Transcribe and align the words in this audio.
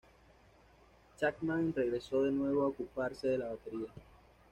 Chapman 1.19 1.75
regresó 1.75 2.23
de 2.23 2.31
nuevo 2.31 2.63
a 2.63 2.67
ocuparse 2.69 3.27
de 3.27 3.37
la 3.37 3.49
batería. 3.49 3.93